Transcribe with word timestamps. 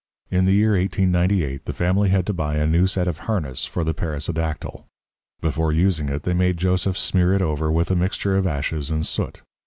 In 0.31 0.45
the 0.45 0.53
year 0.53 0.71
1898 0.71 1.65
the 1.65 1.73
family 1.73 2.09
had 2.09 2.25
to 2.25 2.33
buy 2.33 2.55
a 2.55 2.65
new 2.65 2.87
set 2.87 3.07
of 3.07 3.19
harness 3.29 3.65
for 3.65 3.83
the 3.83 3.93
Perissodactyl. 3.93 4.83
Before 5.41 5.71
using 5.71 6.09
it 6.09 6.23
they 6.23 6.33
made 6.33 6.57
Joseph 6.57 6.97
smear 6.97 7.33
it 7.35 7.41
over 7.43 7.71
with 7.71 7.91
a 7.91 7.95
mixture 7.95 8.35
of 8.35 8.47
ashes 8.47 8.89
and 8.89 9.05
soot. 9.05 9.41